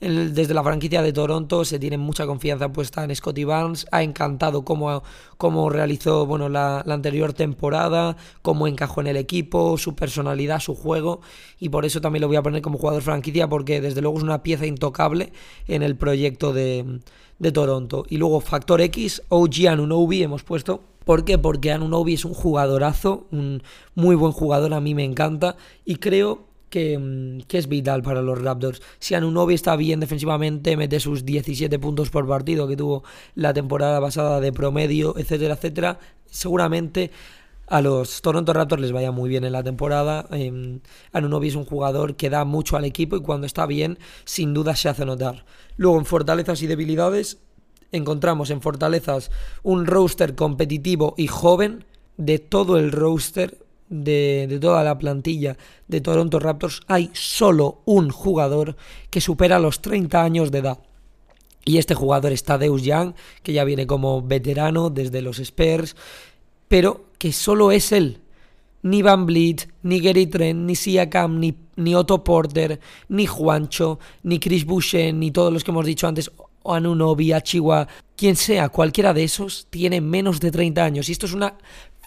desde 0.00 0.54
la 0.54 0.62
franquicia 0.62 1.02
de 1.02 1.12
Toronto, 1.12 1.64
se 1.64 1.78
tiene 1.78 1.98
mucha 1.98 2.26
confianza 2.26 2.72
puesta 2.72 3.04
en 3.04 3.14
Scotty 3.14 3.44
Barnes. 3.44 3.86
Ha 3.92 4.02
encantado 4.02 4.64
cómo, 4.64 5.02
cómo 5.36 5.68
realizó 5.68 6.26
bueno, 6.26 6.48
la, 6.48 6.82
la, 6.86 6.94
anterior 6.94 7.32
temporada, 7.32 8.16
cómo 8.42 8.66
encajó 8.66 9.00
en 9.02 9.08
el 9.08 9.16
equipo, 9.16 9.76
su 9.76 9.94
personalidad, 9.94 10.60
su 10.60 10.74
juego. 10.74 11.20
Y 11.58 11.68
por 11.68 11.84
eso 11.84 12.00
también 12.00 12.22
lo 12.22 12.28
voy 12.28 12.36
a 12.36 12.42
poner 12.42 12.62
como 12.62 12.78
jugador 12.78 13.02
franquicia, 13.02 13.48
porque 13.48 13.80
desde 13.80 14.00
luego 14.00 14.18
es 14.18 14.24
una 14.24 14.42
pieza 14.42 14.66
intocable 14.66 15.32
en 15.68 15.82
el 15.82 15.96
proyecto 15.96 16.52
de, 16.52 17.00
de 17.38 17.52
Toronto. 17.52 18.06
Y 18.08 18.16
luego 18.16 18.40
Factor 18.40 18.80
X, 18.80 19.22
OG 19.28 19.68
Anunobi 19.68 20.22
hemos 20.22 20.42
puesto 20.42 20.89
¿Por 21.04 21.24
qué? 21.24 21.38
Porque 21.38 21.72
Anunobi 21.72 22.14
es 22.14 22.24
un 22.24 22.34
jugadorazo, 22.34 23.26
un 23.30 23.62
muy 23.94 24.16
buen 24.16 24.32
jugador, 24.32 24.74
a 24.74 24.80
mí 24.80 24.94
me 24.94 25.04
encanta 25.04 25.56
y 25.84 25.96
creo 25.96 26.50
que, 26.70 26.98
mm, 26.98 27.40
es 27.50 27.68
vital 27.68 28.02
para 28.02 28.22
los 28.22 28.40
Raptors. 28.40 28.80
Si 28.98 29.14
Anunobi 29.14 29.54
está 29.54 29.76
bien 29.76 30.00
defensivamente, 30.00 30.76
mete 30.76 31.00
sus 31.00 31.24
17 31.24 31.78
puntos 31.78 32.10
por 32.10 32.26
partido 32.26 32.68
que 32.68 32.76
tuvo 32.76 33.02
la 33.34 33.52
temporada 33.52 34.00
pasada 34.00 34.40
de 34.40 34.52
promedio, 34.52 35.16
etcétera, 35.18 35.54
etcétera, 35.54 35.98
seguramente 36.26 37.10
a 37.66 37.80
los 37.80 38.20
Toronto 38.20 38.52
Raptors 38.52 38.82
les 38.82 38.92
vaya 38.92 39.12
muy 39.12 39.28
bien 39.28 39.44
en 39.44 39.52
la 39.52 39.62
temporada. 39.62 40.26
Eh, 40.32 40.80
Anunobi 41.12 41.48
es 41.48 41.54
un 41.54 41.64
jugador 41.64 42.16
que 42.16 42.28
da 42.28 42.44
mucho 42.44 42.76
al 42.76 42.84
equipo 42.84 43.16
y 43.16 43.20
cuando 43.20 43.46
está 43.46 43.66
bien, 43.66 43.98
sin 44.24 44.54
duda 44.54 44.74
se 44.74 44.88
hace 44.88 45.04
notar. 45.04 45.44
Luego 45.76 45.98
en 45.98 46.04
fortalezas 46.04 46.62
y 46.62 46.66
debilidades, 46.66 47.38
encontramos 47.92 48.50
en 48.50 48.60
Fortalezas 48.60 49.30
un 49.62 49.86
roster 49.86 50.34
competitivo 50.34 51.14
y 51.16 51.26
joven 51.26 51.84
de 52.16 52.38
todo 52.38 52.78
el 52.78 52.92
roster, 52.92 53.58
de, 53.88 54.58
toda 54.60 54.84
la 54.84 54.98
plantilla 54.98 55.56
de 55.88 56.00
Toronto 56.00 56.38
Raptors, 56.38 56.82
hay 56.86 57.10
solo 57.12 57.80
un 57.84 58.10
jugador 58.10 58.76
que 59.10 59.20
supera 59.20 59.58
los 59.58 59.80
30 59.80 60.22
años 60.22 60.50
de 60.50 60.58
edad. 60.58 60.78
Y 61.64 61.78
este 61.78 61.94
jugador 61.94 62.32
es 62.32 62.44
Deus 62.44 62.82
Young, 62.82 63.14
que 63.42 63.52
ya 63.52 63.64
viene 63.64 63.86
como 63.86 64.22
veterano 64.22 64.90
desde 64.90 65.22
los 65.22 65.38
Spurs, 65.38 65.96
pero 66.68 67.04
que 67.18 67.32
solo 67.32 67.72
es 67.72 67.92
él. 67.92 68.20
Ni 68.82 69.02
Van 69.02 69.26
Vliet, 69.26 69.68
ni 69.82 70.00
Gary 70.00 70.26
Trent, 70.26 70.60
ni 70.60 70.74
Siakam, 70.74 71.38
ni, 71.38 71.54
ni 71.76 71.94
Otto 71.94 72.24
Porter, 72.24 72.80
ni 73.08 73.26
Juancho, 73.26 73.98
ni 74.22 74.38
Chris 74.38 74.64
Boucher, 74.64 75.12
ni 75.12 75.30
todos 75.30 75.52
los 75.52 75.64
que 75.64 75.70
hemos 75.70 75.84
dicho 75.84 76.06
antes, 76.06 76.30
o 76.62 76.74
Anunobi, 76.74 77.32
Chihuahua, 77.42 77.88
quien 78.16 78.36
sea, 78.36 78.68
cualquiera 78.68 79.14
de 79.14 79.24
esos, 79.24 79.66
tiene 79.70 80.00
menos 80.00 80.40
de 80.40 80.50
30 80.50 80.84
años. 80.84 81.08
Y 81.08 81.12
esto 81.12 81.26
es 81.26 81.32
una 81.32 81.54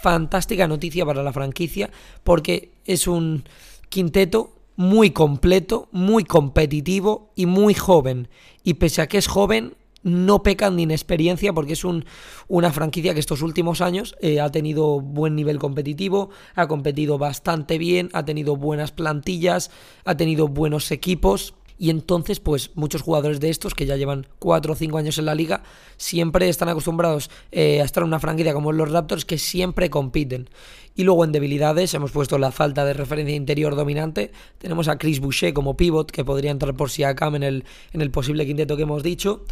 fantástica 0.01 0.67
noticia 0.67 1.05
para 1.05 1.23
la 1.23 1.33
franquicia 1.33 1.89
porque 2.23 2.71
es 2.85 3.07
un 3.07 3.43
quinteto 3.89 4.51
muy 4.75 5.11
completo, 5.11 5.87
muy 5.91 6.23
competitivo 6.23 7.31
y 7.35 7.45
muy 7.45 7.73
joven. 7.73 8.27
Y 8.63 8.75
pese 8.75 9.01
a 9.01 9.07
que 9.07 9.17
es 9.17 9.27
joven, 9.27 9.75
no 10.03 10.43
pecan 10.43 10.75
de 10.75 10.83
inexperiencia 10.83 11.53
porque 11.53 11.73
es 11.73 11.85
un, 11.85 12.05
una 12.47 12.71
franquicia 12.71 13.13
que 13.13 13.19
estos 13.19 13.41
últimos 13.41 13.81
años 13.81 14.15
eh, 14.21 14.41
ha 14.41 14.51
tenido 14.51 14.99
buen 14.99 15.35
nivel 15.35 15.57
competitivo, 15.59 16.29
ha 16.55 16.67
competido 16.67 17.17
bastante 17.17 17.77
bien, 17.77 18.09
ha 18.13 18.25
tenido 18.25 18.55
buenas 18.55 18.91
plantillas, 18.91 19.71
ha 20.05 20.15
tenido 20.17 20.47
buenos 20.47 20.91
equipos. 20.91 21.55
Y 21.83 21.89
entonces, 21.89 22.39
pues 22.39 22.71
muchos 22.75 23.01
jugadores 23.01 23.41
de 23.41 23.49
estos 23.49 23.73
que 23.73 23.85
ya 23.85 23.97
llevan 23.97 24.25
4 24.39 24.71
o 24.71 24.75
5 24.77 24.97
años 24.97 25.17
en 25.17 25.25
la 25.25 25.35
liga, 25.35 25.63
siempre 25.97 26.47
están 26.47 26.69
acostumbrados 26.69 27.29
eh, 27.51 27.81
a 27.81 27.83
estar 27.83 28.03
en 28.03 28.07
una 28.07 28.21
franquicia 28.21 28.53
como 28.53 28.71
los 28.71 28.89
Raptors 28.89 29.25
que 29.25 29.37
siempre 29.37 29.89
compiten. 29.89 30.49
Y 30.95 31.03
luego 31.03 31.25
en 31.25 31.33
debilidades 31.33 31.93
hemos 31.93 32.11
puesto 32.11 32.37
la 32.37 32.53
falta 32.53 32.85
de 32.85 32.93
referencia 32.93 33.35
interior 33.35 33.75
dominante. 33.75 34.31
Tenemos 34.59 34.87
a 34.87 34.97
Chris 34.97 35.19
Boucher 35.19 35.51
como 35.51 35.75
pivot, 35.75 36.09
que 36.09 36.23
podría 36.23 36.51
entrar 36.51 36.73
por 36.73 36.89
Siakam 36.89 37.35
en 37.35 37.43
el, 37.43 37.65
en 37.91 37.99
el 37.99 38.11
posible 38.11 38.45
quinteto 38.45 38.77
que 38.77 38.83
hemos 38.83 39.03
dicho. 39.03 39.43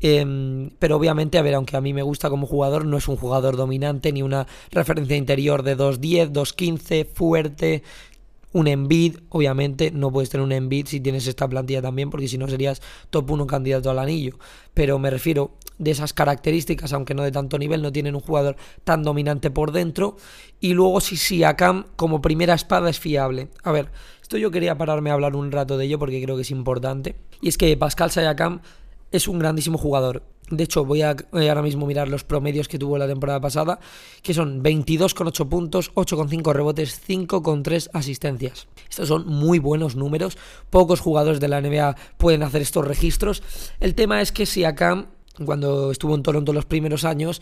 Em, 0.00 0.70
pero 0.78 0.96
obviamente, 0.96 1.36
a 1.38 1.42
ver, 1.42 1.54
aunque 1.54 1.76
a 1.76 1.80
mí 1.80 1.92
me 1.92 2.02
gusta 2.02 2.30
como 2.30 2.46
jugador, 2.46 2.84
no 2.84 2.96
es 2.96 3.08
un 3.08 3.16
jugador 3.16 3.56
dominante 3.56 4.12
ni 4.12 4.22
una 4.22 4.46
referencia 4.70 5.16
interior 5.16 5.64
de 5.64 5.76
2.10, 5.76 6.30
2.15, 6.30 7.06
fuerte. 7.12 7.82
Un 8.52 8.68
Embiid, 8.68 9.18
obviamente, 9.30 9.90
no 9.90 10.12
puedes 10.12 10.28
tener 10.28 10.44
un 10.44 10.52
Embiid 10.52 10.86
si 10.86 11.00
tienes 11.00 11.26
esta 11.26 11.48
plantilla 11.48 11.80
también, 11.80 12.10
porque 12.10 12.28
si 12.28 12.36
no 12.36 12.48
serías 12.48 12.82
top 13.10 13.30
1 13.30 13.46
candidato 13.46 13.90
al 13.90 13.98
anillo. 13.98 14.38
Pero 14.74 14.98
me 14.98 15.10
refiero 15.10 15.52
de 15.78 15.90
esas 15.90 16.12
características, 16.12 16.92
aunque 16.92 17.14
no 17.14 17.22
de 17.22 17.32
tanto 17.32 17.58
nivel, 17.58 17.82
no 17.82 17.92
tienen 17.92 18.14
un 18.14 18.20
jugador 18.20 18.56
tan 18.84 19.02
dominante 19.02 19.50
por 19.50 19.72
dentro. 19.72 20.16
Y 20.60 20.74
luego, 20.74 21.00
si 21.00 21.16
Siakam 21.16 21.86
como 21.96 22.20
primera 22.20 22.54
espada 22.54 22.90
es 22.90 22.98
fiable. 22.98 23.48
A 23.62 23.72
ver, 23.72 23.90
esto 24.20 24.36
yo 24.36 24.50
quería 24.50 24.76
pararme 24.76 25.10
a 25.10 25.14
hablar 25.14 25.34
un 25.34 25.50
rato 25.50 25.78
de 25.78 25.86
ello 25.86 25.98
porque 25.98 26.22
creo 26.22 26.36
que 26.36 26.42
es 26.42 26.50
importante. 26.50 27.16
Y 27.40 27.48
es 27.48 27.58
que 27.58 27.76
Pascal 27.76 28.10
Siakam 28.10 28.60
es 29.10 29.28
un 29.28 29.38
grandísimo 29.38 29.78
jugador. 29.78 30.22
De 30.52 30.64
hecho, 30.64 30.84
voy 30.84 31.00
a 31.00 31.16
eh, 31.32 31.48
ahora 31.48 31.62
mismo 31.62 31.86
mirar 31.86 32.08
los 32.08 32.24
promedios 32.24 32.68
que 32.68 32.78
tuvo 32.78 32.98
la 32.98 33.06
temporada 33.06 33.40
pasada, 33.40 33.80
que 34.22 34.34
son 34.34 34.62
22,8 34.62 35.48
puntos, 35.48 35.94
8,5 35.94 36.52
rebotes, 36.52 37.00
5,3 37.08 37.88
asistencias. 37.94 38.68
Estos 38.90 39.08
son 39.08 39.26
muy 39.26 39.58
buenos 39.58 39.96
números. 39.96 40.36
Pocos 40.68 41.00
jugadores 41.00 41.40
de 41.40 41.48
la 41.48 41.62
NBA 41.62 41.96
pueden 42.18 42.42
hacer 42.42 42.60
estos 42.60 42.86
registros. 42.86 43.42
El 43.80 43.94
tema 43.94 44.20
es 44.20 44.30
que 44.30 44.44
si 44.44 44.64
acá, 44.64 45.06
cuando 45.42 45.90
estuvo 45.90 46.14
en 46.14 46.22
Toronto 46.22 46.52
los 46.52 46.66
primeros 46.66 47.06
años, 47.06 47.40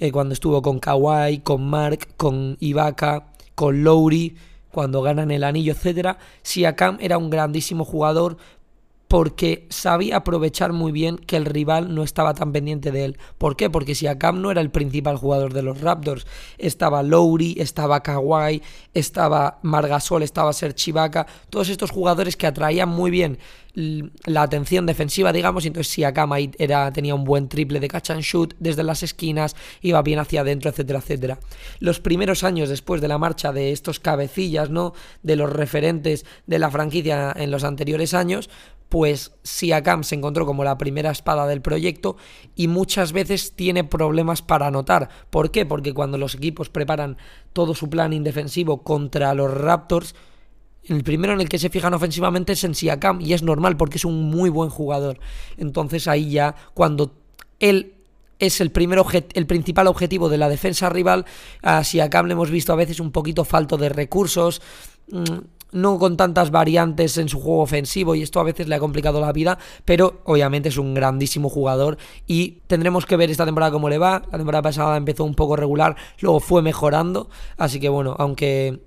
eh, 0.00 0.10
cuando 0.10 0.32
estuvo 0.32 0.60
con 0.60 0.80
Kawhi, 0.80 1.38
con 1.38 1.64
Mark, 1.64 2.08
con 2.16 2.56
Ibaka, 2.58 3.34
con 3.54 3.84
Lowry, 3.84 4.36
cuando 4.72 5.00
ganan 5.00 5.30
el 5.30 5.44
anillo, 5.44 5.72
etcétera, 5.72 6.18
Siakam 6.42 6.98
era 7.00 7.18
un 7.18 7.30
grandísimo 7.30 7.84
jugador, 7.84 8.36
porque 9.08 9.66
sabía 9.70 10.18
aprovechar 10.18 10.74
muy 10.74 10.92
bien 10.92 11.16
que 11.16 11.36
el 11.36 11.46
rival 11.46 11.94
no 11.94 12.02
estaba 12.02 12.34
tan 12.34 12.52
pendiente 12.52 12.92
de 12.92 13.06
él. 13.06 13.18
¿Por 13.38 13.56
qué? 13.56 13.70
Porque 13.70 13.94
si 13.94 14.06
Akam 14.06 14.42
no 14.42 14.50
era 14.50 14.60
el 14.60 14.70
principal 14.70 15.16
jugador 15.16 15.54
de 15.54 15.62
los 15.62 15.80
Raptors, 15.80 16.26
estaba 16.58 17.02
Lowry, 17.02 17.56
estaba 17.58 18.02
Kawhi, 18.02 18.62
estaba 18.92 19.58
Margasol, 19.62 20.22
estaba 20.22 20.52
Serge 20.52 20.90
Ibaka, 20.90 21.26
todos 21.48 21.70
estos 21.70 21.90
jugadores 21.90 22.36
que 22.36 22.46
atraían 22.46 22.90
muy 22.90 23.10
bien 23.10 23.38
la 23.74 24.42
atención 24.42 24.86
defensiva, 24.86 25.32
digamos, 25.32 25.64
y 25.64 25.68
entonces 25.68 25.92
si 25.92 26.04
Akama 26.04 26.38
era, 26.58 26.92
tenía 26.92 27.14
un 27.14 27.24
buen 27.24 27.48
triple 27.48 27.80
de 27.80 27.88
catch 27.88 28.10
and 28.10 28.22
shoot 28.22 28.54
desde 28.58 28.82
las 28.82 29.02
esquinas, 29.02 29.54
iba 29.82 30.02
bien 30.02 30.18
hacia 30.18 30.40
adentro, 30.40 30.70
etcétera, 30.70 30.98
etcétera. 30.98 31.38
Los 31.78 32.00
primeros 32.00 32.44
años 32.44 32.68
después 32.68 33.00
de 33.00 33.08
la 33.08 33.18
marcha 33.18 33.52
de 33.52 33.72
estos 33.72 34.00
cabecillas, 34.00 34.70
¿no? 34.70 34.94
De 35.22 35.36
los 35.36 35.52
referentes 35.52 36.26
de 36.46 36.58
la 36.58 36.70
franquicia 36.70 37.32
en 37.36 37.50
los 37.50 37.64
anteriores 37.64 38.14
años, 38.14 38.50
pues 38.88 39.32
Siakam 39.42 40.02
se 40.02 40.14
encontró 40.14 40.46
como 40.46 40.64
la 40.64 40.78
primera 40.78 41.10
espada 41.10 41.46
del 41.46 41.60
proyecto 41.60 42.16
y 42.54 42.68
muchas 42.68 43.12
veces 43.12 43.52
tiene 43.54 43.84
problemas 43.84 44.42
para 44.42 44.68
anotar. 44.68 45.08
¿Por 45.30 45.50
qué? 45.50 45.66
Porque 45.66 45.92
cuando 45.92 46.18
los 46.18 46.34
equipos 46.34 46.70
preparan 46.70 47.18
todo 47.52 47.74
su 47.74 47.90
plan 47.90 48.12
indefensivo 48.12 48.82
contra 48.82 49.34
los 49.34 49.52
Raptors, 49.52 50.14
el 50.84 51.02
primero 51.04 51.32
en 51.32 51.40
el 51.40 51.48
que 51.48 51.58
se 51.58 51.70
fijan 51.70 51.94
ofensivamente 51.94 52.52
es 52.52 52.64
en 52.64 52.74
Siakam 52.74 53.20
y 53.20 53.32
es 53.32 53.42
normal 53.42 53.76
porque 53.76 53.98
es 53.98 54.04
un 54.04 54.30
muy 54.30 54.50
buen 54.50 54.70
jugador. 54.70 55.18
Entonces 55.56 56.08
ahí 56.08 56.30
ya 56.30 56.54
cuando 56.74 57.12
él 57.60 57.94
es 58.38 58.60
el, 58.60 58.70
primer 58.70 59.00
el 59.34 59.46
principal 59.46 59.86
objetivo 59.88 60.28
de 60.28 60.38
la 60.38 60.48
defensa 60.48 60.88
rival, 60.88 61.26
a 61.62 61.82
Siakam 61.84 62.26
le 62.26 62.32
hemos 62.32 62.50
visto 62.50 62.72
a 62.72 62.76
veces 62.76 63.00
un 63.00 63.12
poquito 63.12 63.44
falto 63.44 63.76
de 63.76 63.88
recursos. 63.88 64.62
Mm, 65.10 65.38
no 65.70 65.98
con 65.98 66.16
tantas 66.16 66.50
variantes 66.50 67.18
en 67.18 67.28
su 67.28 67.40
juego 67.40 67.60
ofensivo 67.60 68.14
y 68.14 68.22
esto 68.22 68.40
a 68.40 68.44
veces 68.44 68.68
le 68.68 68.74
ha 68.74 68.80
complicado 68.80 69.20
la 69.20 69.32
vida, 69.32 69.58
pero 69.84 70.22
obviamente 70.24 70.70
es 70.70 70.78
un 70.78 70.94
grandísimo 70.94 71.48
jugador 71.50 71.98
y 72.26 72.62
tendremos 72.66 73.06
que 73.06 73.16
ver 73.16 73.30
esta 73.30 73.44
temporada 73.44 73.72
cómo 73.72 73.88
le 73.88 73.98
va. 73.98 74.22
La 74.30 74.38
temporada 74.38 74.62
pasada 74.62 74.96
empezó 74.96 75.24
un 75.24 75.34
poco 75.34 75.56
regular, 75.56 75.96
luego 76.20 76.40
fue 76.40 76.62
mejorando, 76.62 77.28
así 77.56 77.80
que 77.80 77.88
bueno, 77.88 78.16
aunque 78.18 78.80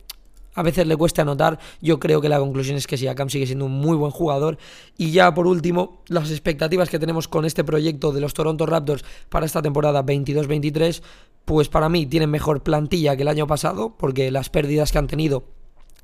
a 0.53 0.63
veces 0.63 0.87
le 0.87 0.95
cuesta 0.95 1.21
anotar, 1.21 1.59
yo 1.81 1.99
creo 1.99 2.21
que 2.21 2.29
la 2.29 2.39
conclusión 2.39 2.77
es 2.77 2.87
que 2.87 2.97
Siakam 2.97 3.29
sigue 3.29 3.45
siendo 3.45 3.65
un 3.65 3.73
muy 3.73 3.95
buen 3.95 4.11
jugador. 4.11 4.57
Y 4.97 5.11
ya 5.11 5.33
por 5.33 5.47
último, 5.47 6.01
las 6.07 6.31
expectativas 6.31 6.89
que 6.89 6.99
tenemos 6.99 7.27
con 7.27 7.45
este 7.45 7.63
proyecto 7.63 8.11
de 8.11 8.21
los 8.21 8.33
Toronto 8.33 8.65
Raptors 8.65 9.03
para 9.29 9.45
esta 9.45 9.61
temporada 9.61 10.05
22-23, 10.05 11.01
pues 11.45 11.69
para 11.69 11.89
mí 11.89 12.05
tienen 12.05 12.29
mejor 12.29 12.63
plantilla 12.63 13.15
que 13.15 13.23
el 13.23 13.27
año 13.27 13.47
pasado, 13.47 13.95
porque 13.97 14.31
las 14.31 14.49
pérdidas 14.49 14.91
que 14.91 14.97
han 14.97 15.07
tenido 15.07 15.43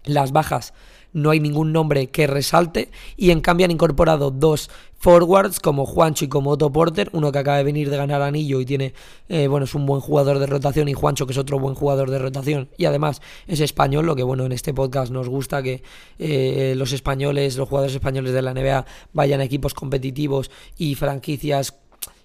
las 0.07 0.31
bajas 0.31 0.73
no 1.13 1.31
hay 1.31 1.39
ningún 1.39 1.71
nombre 1.71 2.07
que 2.07 2.27
resalte 2.27 2.91
y 3.15 3.31
en 3.31 3.41
cambio 3.41 3.65
han 3.65 3.71
incorporado 3.71 4.31
dos 4.31 4.69
forwards 4.99 5.59
como 5.59 5.85
Juancho 5.85 6.25
y 6.25 6.27
como 6.27 6.51
Otto 6.51 6.71
Porter, 6.71 7.09
uno 7.13 7.31
que 7.31 7.39
acaba 7.39 7.57
de 7.57 7.63
venir 7.63 7.89
de 7.89 7.97
ganar 7.97 8.21
anillo 8.21 8.61
y 8.61 8.65
tiene, 8.65 8.93
eh, 9.29 9.47
bueno, 9.47 9.65
es 9.65 9.75
un 9.75 9.85
buen 9.85 10.01
jugador 10.01 10.39
de 10.39 10.45
rotación 10.47 10.87
y 10.89 10.93
Juancho 10.93 11.25
que 11.25 11.33
es 11.33 11.37
otro 11.37 11.59
buen 11.59 11.75
jugador 11.75 12.09
de 12.11 12.19
rotación 12.19 12.69
y 12.77 12.85
además 12.85 13.21
es 13.47 13.59
español, 13.61 14.05
lo 14.05 14.15
que 14.15 14.23
bueno, 14.23 14.45
en 14.45 14.51
este 14.51 14.73
podcast 14.73 15.11
nos 15.11 15.29
gusta 15.29 15.63
que 15.63 15.83
eh, 16.19 16.73
los 16.77 16.93
españoles, 16.93 17.57
los 17.57 17.67
jugadores 17.67 17.95
españoles 17.95 18.33
de 18.33 18.41
la 18.41 18.53
NBA 18.53 18.85
vayan 19.13 19.41
a 19.41 19.43
equipos 19.43 19.73
competitivos 19.73 20.51
y 20.77 20.95
franquicias 20.95 21.73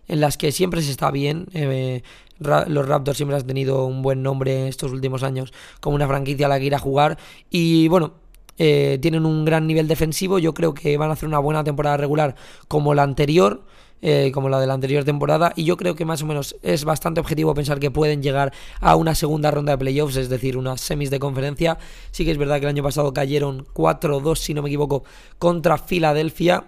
en 0.08 0.20
las 0.20 0.36
que 0.36 0.52
siempre 0.52 0.82
se 0.82 0.90
está 0.90 1.10
bien. 1.10 1.46
Eh, 1.54 2.02
los 2.38 2.88
Raptors 2.88 3.16
siempre 3.16 3.36
han 3.36 3.46
tenido 3.46 3.84
un 3.86 4.02
buen 4.02 4.22
nombre 4.22 4.68
estos 4.68 4.92
últimos 4.92 5.22
años 5.22 5.52
como 5.80 5.94
una 5.94 6.08
franquicia 6.08 6.46
a 6.46 6.48
la 6.48 6.58
que 6.58 6.66
ir 6.66 6.74
a 6.74 6.78
jugar. 6.78 7.18
Y 7.50 7.88
bueno, 7.88 8.14
eh, 8.58 8.98
tienen 9.00 9.26
un 9.26 9.44
gran 9.44 9.66
nivel 9.66 9.88
defensivo. 9.88 10.38
Yo 10.38 10.54
creo 10.54 10.74
que 10.74 10.96
van 10.96 11.10
a 11.10 11.14
hacer 11.14 11.28
una 11.28 11.38
buena 11.38 11.64
temporada 11.64 11.96
regular 11.96 12.34
como 12.68 12.94
la 12.94 13.02
anterior. 13.02 13.64
Eh, 14.04 14.32
como 14.34 14.48
la 14.48 14.58
de 14.58 14.66
la 14.66 14.74
anterior 14.74 15.04
temporada 15.04 15.52
y 15.54 15.62
yo 15.62 15.76
creo 15.76 15.94
que 15.94 16.04
más 16.04 16.20
o 16.24 16.26
menos 16.26 16.56
es 16.62 16.84
bastante 16.84 17.20
objetivo 17.20 17.54
pensar 17.54 17.78
que 17.78 17.92
pueden 17.92 18.20
llegar 18.20 18.52
a 18.80 18.96
una 18.96 19.14
segunda 19.14 19.52
ronda 19.52 19.70
de 19.70 19.78
playoffs, 19.78 20.16
es 20.16 20.28
decir, 20.28 20.56
unas 20.56 20.80
semis 20.80 21.08
de 21.08 21.20
conferencia. 21.20 21.78
Sí 22.10 22.24
que 22.24 22.32
es 22.32 22.36
verdad 22.36 22.56
que 22.56 22.64
el 22.64 22.70
año 22.70 22.82
pasado 22.82 23.14
cayeron 23.14 23.64
4-2, 23.72 24.34
si 24.38 24.54
no 24.54 24.62
me 24.62 24.70
equivoco, 24.70 25.04
contra 25.38 25.78
Filadelfia 25.78 26.64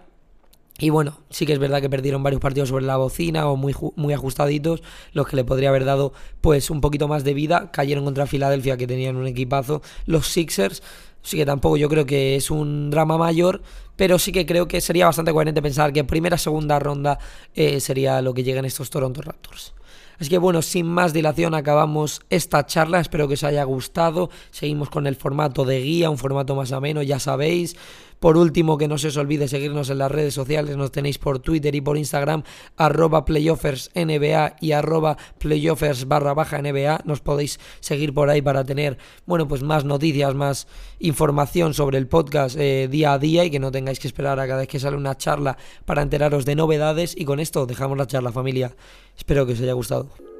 y 0.78 0.90
bueno, 0.90 1.20
sí 1.30 1.46
que 1.46 1.52
es 1.52 1.60
verdad 1.60 1.80
que 1.80 1.88
perdieron 1.88 2.24
varios 2.24 2.40
partidos 2.40 2.68
sobre 2.68 2.84
la 2.84 2.96
bocina 2.96 3.48
o 3.48 3.56
muy, 3.56 3.74
muy 3.94 4.12
ajustaditos, 4.12 4.82
los 5.12 5.26
que 5.28 5.36
le 5.36 5.44
podría 5.44 5.68
haber 5.68 5.84
dado 5.84 6.12
pues 6.40 6.68
un 6.68 6.80
poquito 6.80 7.06
más 7.06 7.22
de 7.22 7.32
vida. 7.32 7.70
Cayeron 7.70 8.04
contra 8.04 8.26
Filadelfia 8.26 8.76
que 8.76 8.88
tenían 8.88 9.16
un 9.16 9.28
equipazo. 9.28 9.82
Los 10.04 10.26
Sixers, 10.26 10.82
sí 11.22 11.36
que 11.36 11.46
tampoco 11.46 11.76
yo 11.76 11.88
creo 11.88 12.06
que 12.06 12.34
es 12.34 12.50
un 12.50 12.90
drama 12.90 13.16
mayor, 13.16 13.62
pero 13.94 14.18
sí 14.18 14.32
que 14.32 14.46
creo 14.46 14.66
que 14.66 14.80
sería 14.80 15.06
bastante 15.06 15.32
coherente 15.32 15.62
pensar 15.62 15.92
que 15.92 16.02
primera, 16.02 16.38
segunda 16.38 16.80
ronda 16.80 17.20
eh, 17.54 17.78
sería 17.78 18.20
lo 18.20 18.34
que 18.34 18.42
lleguen 18.42 18.64
estos 18.64 18.90
Toronto 18.90 19.22
Raptors. 19.22 19.74
Así 20.18 20.30
que 20.30 20.38
bueno, 20.38 20.62
sin 20.62 20.86
más 20.86 21.12
dilación 21.12 21.54
acabamos 21.54 22.20
esta 22.30 22.66
charla, 22.66 23.00
espero 23.00 23.26
que 23.28 23.34
os 23.34 23.44
haya 23.44 23.64
gustado. 23.64 24.30
Seguimos 24.50 24.88
con 24.90 25.06
el 25.06 25.16
formato 25.16 25.64
de 25.64 25.80
guía, 25.80 26.10
un 26.10 26.18
formato 26.18 26.54
más 26.54 26.72
ameno, 26.72 27.02
ya 27.02 27.18
sabéis. 27.18 27.76
Por 28.24 28.38
último, 28.38 28.78
que 28.78 28.88
no 28.88 28.96
se 28.96 29.08
os 29.08 29.18
olvide 29.18 29.48
seguirnos 29.48 29.90
en 29.90 29.98
las 29.98 30.10
redes 30.10 30.32
sociales, 30.32 30.78
nos 30.78 30.90
tenéis 30.90 31.18
por 31.18 31.40
Twitter 31.40 31.74
y 31.74 31.82
por 31.82 31.98
Instagram, 31.98 32.42
arroba 32.74 33.26
playoffersnba 33.26 34.56
y 34.62 34.72
arroba 34.72 35.18
playoffers 35.36 36.08
barra 36.08 36.32
baja 36.32 36.62
NBA. 36.62 37.02
Nos 37.04 37.20
podéis 37.20 37.60
seguir 37.80 38.14
por 38.14 38.30
ahí 38.30 38.40
para 38.40 38.64
tener, 38.64 38.96
bueno, 39.26 39.46
pues 39.46 39.62
más 39.62 39.84
noticias, 39.84 40.34
más 40.34 40.66
información 41.00 41.74
sobre 41.74 41.98
el 41.98 42.08
podcast 42.08 42.56
eh, 42.58 42.88
día 42.90 43.12
a 43.12 43.18
día 43.18 43.44
y 43.44 43.50
que 43.50 43.60
no 43.60 43.70
tengáis 43.70 44.00
que 44.00 44.08
esperar 44.08 44.40
a 44.40 44.46
cada 44.46 44.60
vez 44.60 44.68
que 44.68 44.80
sale 44.80 44.96
una 44.96 45.18
charla 45.18 45.58
para 45.84 46.00
enteraros 46.00 46.46
de 46.46 46.54
novedades. 46.54 47.14
Y 47.18 47.26
con 47.26 47.40
esto 47.40 47.66
dejamos 47.66 47.98
la 47.98 48.06
charla, 48.06 48.32
familia. 48.32 48.74
Espero 49.18 49.44
que 49.44 49.52
os 49.52 49.60
haya 49.60 49.74
gustado. 49.74 50.33